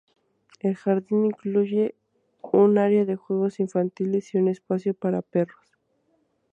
El 0.61 0.75
jardín 0.77 1.25
incluye 1.27 1.93
un 2.41 2.79
área 2.79 3.05
de 3.05 3.15
juegos 3.15 3.59
infantiles 3.59 4.33
y 4.33 4.39
un 4.39 4.47
espacio 4.47 4.95
para 4.95 5.21
perros. 5.21 5.77